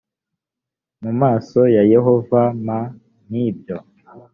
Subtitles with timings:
[1.01, 2.67] mu maso ya yehova m
[3.29, 3.77] nk ibyo